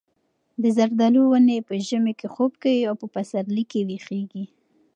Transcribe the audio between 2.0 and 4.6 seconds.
کې خوب کوي او په پسرلي کې ویښېږي.